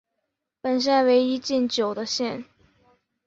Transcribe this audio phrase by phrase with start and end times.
[0.61, 2.43] 本县为一禁酒的县。